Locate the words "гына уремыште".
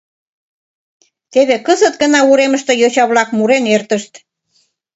2.01-2.73